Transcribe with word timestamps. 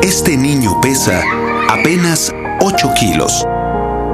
Este 0.00 0.36
niño 0.36 0.80
pesa 0.80 1.22
apenas 1.68 2.32
8 2.60 2.90
kilos 2.98 3.46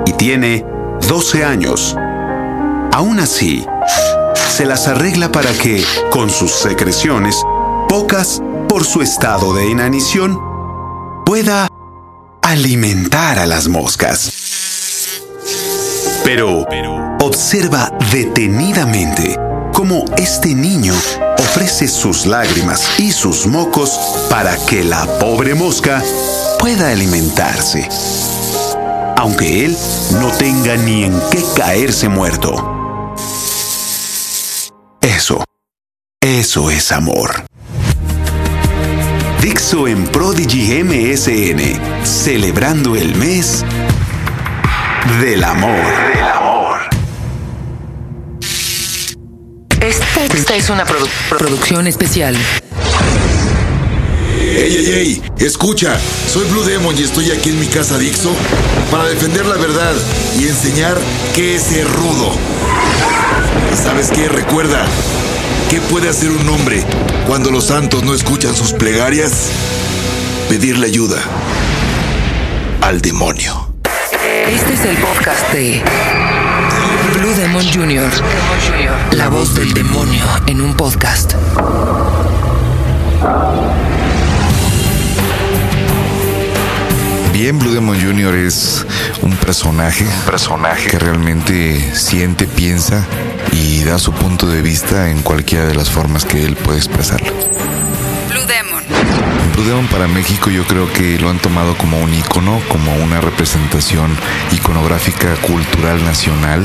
y 0.07 0.13
tiene 0.13 0.65
12 1.07 1.45
años. 1.45 1.97
Aún 2.93 3.21
así, 3.21 3.65
se 4.49 4.67
las 4.67 4.89
arregla 4.89 5.31
para 5.31 5.53
que, 5.53 5.85
con 6.11 6.31
sus 6.31 6.51
secreciones, 6.51 7.41
pocas 7.89 8.43
por 8.69 8.85
su 8.85 9.03
estado 9.03 9.55
de 9.55 9.69
inanición, 9.69 10.39
pueda 11.25 11.69
alimentar 12.43 13.39
a 13.39 13.47
las 13.47 13.69
moscas. 13.69 14.33
Pero 16.25 16.67
observa 17.21 17.93
detenidamente 18.11 19.39
cómo 19.73 20.05
este 20.17 20.55
niño 20.55 20.95
ofrece 21.59 21.89
sus 21.89 22.25
lágrimas 22.25 22.89
y 23.01 23.11
sus 23.11 23.49
mocos 23.49 23.99
para 24.31 24.57
que 24.67 24.85
la 24.85 25.05
pobre 25.19 25.57
mosca 25.57 26.01
pueda 26.61 26.93
alimentarse, 26.93 27.89
aunque 29.17 29.65
él 29.65 29.77
no 30.21 30.31
tenga 30.39 30.77
ni 30.77 31.03
en 31.03 31.21
qué 31.33 31.45
caerse 31.57 32.09
muerto. 32.09 33.17
Eso, 35.01 35.43
eso 36.21 36.71
es 36.71 36.93
amor. 36.93 37.45
Dixo 39.43 39.89
en 39.89 40.07
Prodigy 40.07 40.85
MSN, 40.85 42.07
celebrando 42.07 42.95
el 42.95 43.17
mes 43.17 43.65
del 45.21 45.43
amor. 45.43 45.75
Del 46.15 46.23
amor. 46.23 46.48
Esta, 49.89 50.55
es 50.55 50.69
una 50.69 50.85
producción 51.31 51.87
especial. 51.87 52.37
¡Ey, 54.39 54.77
ey, 54.77 54.93
ey! 54.93 55.23
Escucha, 55.39 55.99
soy 56.31 56.47
Blue 56.51 56.63
Demon 56.63 56.95
y 56.99 57.05
estoy 57.05 57.31
aquí 57.31 57.49
en 57.49 57.59
mi 57.59 57.69
casa 57.69 57.97
Dixo 57.97 58.31
para 58.91 59.05
defender 59.05 59.47
la 59.47 59.57
verdad 59.57 59.95
y 60.39 60.47
enseñar 60.47 60.95
qué 61.35 61.55
es 61.55 61.63
ser 61.63 61.89
rudo. 61.91 62.33
¿Sabes 63.83 64.11
qué? 64.11 64.29
Recuerda, 64.29 64.85
¿qué 65.71 65.81
puede 65.81 66.11
hacer 66.11 66.33
un 66.33 66.47
hombre 66.51 66.85
cuando 67.27 67.51
los 67.51 67.65
santos 67.65 68.03
no 68.03 68.13
escuchan 68.13 68.55
sus 68.55 68.75
plegarias? 68.75 69.49
Pedirle 70.51 70.87
ayuda 70.87 71.23
al 72.83 73.01
demonio. 73.01 73.73
Este 74.51 74.75
es 74.75 74.85
el 74.85 74.99
podcast 74.99 75.51
de 75.55 75.83
Blue 77.19 77.35
Demon 77.35 77.65
Jr., 77.67 78.13
la 79.17 79.29
voz 79.29 79.53
del 79.57 79.75
demonio 79.75 80.25
en 80.47 80.61
un 80.61 80.75
podcast. 80.75 81.35
Bien, 87.33 87.59
Blue 87.59 87.73
Demon 87.73 88.01
Jr. 88.01 88.37
es 88.37 88.87
un 89.23 89.33
personaje, 89.33 90.07
personaje 90.27 90.91
que 90.91 91.01
realmente 91.01 91.93
siente, 91.97 92.47
piensa 92.47 93.05
y 93.51 93.83
da 93.83 93.99
su 93.99 94.13
punto 94.13 94.47
de 94.47 94.63
vista 94.63 95.11
en 95.11 95.23
cualquiera 95.23 95.67
de 95.67 95.75
las 95.75 95.91
formas 95.91 96.25
que 96.25 96.45
él 96.45 96.55
puede 96.55 96.79
expresarlo. 96.79 97.33
Blue 98.29 98.47
Demon. 98.47 98.85
Blue 99.57 99.65
Demon 99.65 99.89
para 99.89 100.07
México 100.07 100.51
yo 100.51 100.65
creo 100.69 100.93
que 100.93 101.19
lo 101.19 101.31
han 101.31 101.41
tomado 101.41 101.77
como 101.79 101.99
un 101.99 102.15
icono, 102.15 102.63
como 102.69 102.95
una 102.99 103.21
representación 103.21 104.17
iconográfica 104.53 105.35
cultural 105.43 106.05
nacional 106.05 106.65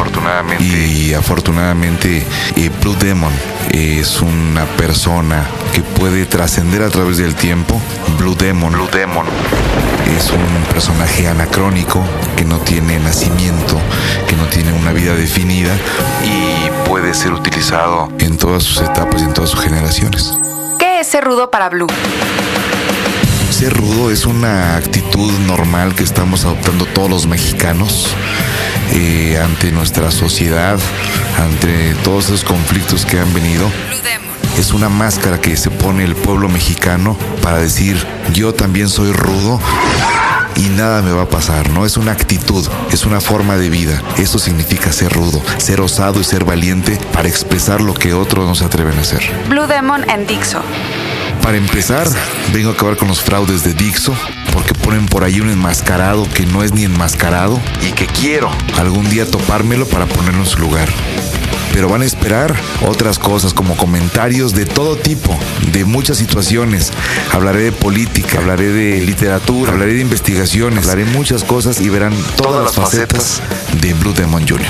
afortunadamente. 0.00 0.64
Y 0.64 1.14
afortunadamente 1.14 2.26
eh, 2.56 2.70
Blue 2.80 2.94
Demon 2.94 3.32
es 3.70 4.20
una 4.20 4.64
persona 4.76 5.44
que 5.72 5.82
puede 5.82 6.26
trascender 6.26 6.82
a 6.82 6.88
través 6.88 7.18
del 7.18 7.34
tiempo. 7.34 7.80
Blue 8.18 8.34
Demon, 8.34 8.72
Blue 8.72 8.88
Demon 8.90 9.26
es 10.16 10.30
un 10.30 10.72
personaje 10.72 11.28
anacrónico 11.28 12.02
que 12.36 12.44
no 12.44 12.58
tiene 12.58 12.98
nacimiento, 12.98 13.78
que 14.26 14.36
no 14.36 14.46
tiene 14.46 14.72
una 14.72 14.92
vida 14.92 15.14
definida 15.14 15.74
y 16.24 16.88
puede 16.88 17.14
ser 17.14 17.32
utilizado 17.32 18.08
en 18.18 18.36
todas 18.36 18.62
sus 18.62 18.80
etapas 18.80 19.20
y 19.20 19.24
en 19.24 19.34
todas 19.34 19.50
sus 19.50 19.60
generaciones. 19.60 20.32
¿Qué 20.78 21.00
es 21.00 21.06
ser 21.06 21.24
rudo 21.24 21.50
para 21.50 21.68
Blue? 21.68 21.86
Ser 23.60 23.76
rudo 23.76 24.10
es 24.10 24.24
una 24.24 24.76
actitud 24.76 25.30
normal 25.40 25.94
que 25.94 26.02
estamos 26.02 26.46
adoptando 26.46 26.86
todos 26.86 27.10
los 27.10 27.26
mexicanos 27.26 28.06
eh, 28.94 29.38
ante 29.38 29.70
nuestra 29.70 30.10
sociedad, 30.10 30.78
ante 31.38 31.94
todos 32.02 32.28
esos 32.30 32.42
conflictos 32.42 33.04
que 33.04 33.20
han 33.20 33.34
venido. 33.34 33.70
Es 34.58 34.72
una 34.72 34.88
máscara 34.88 35.42
que 35.42 35.58
se 35.58 35.68
pone 35.68 36.04
el 36.04 36.16
pueblo 36.16 36.48
mexicano 36.48 37.18
para 37.42 37.58
decir, 37.58 38.02
yo 38.32 38.54
también 38.54 38.88
soy 38.88 39.12
rudo 39.12 39.60
y 40.56 40.70
nada 40.70 41.02
me 41.02 41.12
va 41.12 41.24
a 41.24 41.28
pasar, 41.28 41.68
¿no? 41.68 41.84
Es 41.84 41.98
una 41.98 42.12
actitud, 42.12 42.66
es 42.92 43.04
una 43.04 43.20
forma 43.20 43.58
de 43.58 43.68
vida. 43.68 44.02
Eso 44.16 44.38
significa 44.38 44.90
ser 44.90 45.12
rudo, 45.12 45.42
ser 45.58 45.82
osado 45.82 46.18
y 46.18 46.24
ser 46.24 46.46
valiente 46.46 46.98
para 47.12 47.28
expresar 47.28 47.82
lo 47.82 47.92
que 47.92 48.14
otros 48.14 48.48
no 48.48 48.54
se 48.54 48.64
atreven 48.64 48.96
a 48.96 49.02
hacer. 49.02 49.20
Blue 49.50 49.66
Demon 49.66 50.08
en 50.08 50.26
Dixo. 50.26 50.62
Para 51.42 51.56
empezar, 51.56 52.08
vengo 52.52 52.70
a 52.70 52.72
acabar 52.74 52.96
con 52.96 53.08
los 53.08 53.20
fraudes 53.22 53.64
de 53.64 53.74
Dixo, 53.74 54.14
porque 54.52 54.74
ponen 54.74 55.06
por 55.06 55.24
ahí 55.24 55.40
un 55.40 55.50
enmascarado 55.50 56.28
que 56.28 56.46
no 56.46 56.62
es 56.62 56.72
ni 56.72 56.84
enmascarado 56.84 57.60
y 57.86 57.92
que 57.92 58.06
quiero 58.06 58.50
algún 58.78 59.08
día 59.10 59.26
topármelo 59.26 59.86
para 59.86 60.06
ponerlo 60.06 60.40
en 60.40 60.46
su 60.46 60.58
lugar. 60.58 60.88
Pero 61.72 61.88
van 61.88 62.02
a 62.02 62.04
esperar 62.04 62.54
otras 62.86 63.18
cosas 63.18 63.54
como 63.54 63.76
comentarios 63.76 64.54
de 64.54 64.66
todo 64.66 64.96
tipo, 64.96 65.36
de 65.72 65.84
muchas 65.84 66.18
situaciones. 66.18 66.92
Hablaré 67.32 67.62
de 67.62 67.72
política, 67.72 68.38
hablaré 68.38 68.68
de 68.68 69.00
literatura, 69.00 69.72
hablaré 69.72 69.94
de 69.94 70.00
investigaciones, 70.00 70.80
hablaré 70.80 71.04
muchas 71.04 71.44
cosas 71.44 71.80
y 71.80 71.88
verán 71.88 72.14
todas, 72.36 72.64
las 72.64 72.74
facetas 72.74 73.40
de 73.80 73.94
Blue 73.94 74.12
Demon 74.12 74.46
Jr. 74.46 74.66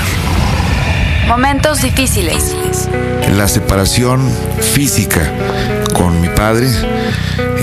Momentos 1.27 1.81
difíciles. 1.81 2.55
La 3.35 3.47
separación 3.47 4.29
física 4.59 5.31
con 6.01 6.19
mi 6.19 6.29
padre 6.29 6.67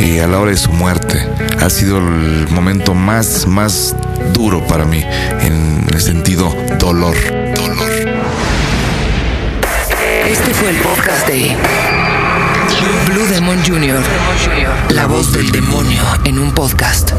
y 0.00 0.20
a 0.20 0.28
la 0.28 0.38
hora 0.38 0.52
de 0.52 0.56
su 0.56 0.70
muerte 0.70 1.28
ha 1.60 1.68
sido 1.68 1.98
el 1.98 2.46
momento 2.50 2.94
más, 2.94 3.48
más 3.48 3.96
duro 4.32 4.64
para 4.64 4.84
mí 4.84 5.04
en 5.40 5.84
el 5.92 6.00
sentido 6.00 6.54
dolor. 6.78 7.16
Dolor. 7.56 7.90
Este 10.24 10.54
fue 10.54 10.70
el 10.70 10.76
podcast 10.76 11.26
de 11.26 11.56
Blue 13.06 13.26
Demon 13.26 13.58
Jr., 13.66 14.00
la 14.90 15.06
voz 15.06 15.32
del 15.32 15.50
demonio 15.50 16.04
en 16.24 16.38
un 16.38 16.52
podcast. 16.52 17.10